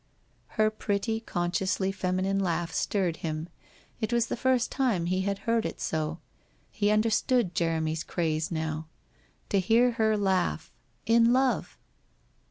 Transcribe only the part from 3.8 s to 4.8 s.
It was the first